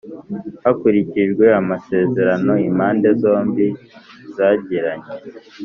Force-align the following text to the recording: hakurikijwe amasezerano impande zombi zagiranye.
hakurikijwe 0.63 1.45
amasezerano 1.59 2.53
impande 2.67 3.09
zombi 3.21 3.67
zagiranye. 4.35 5.11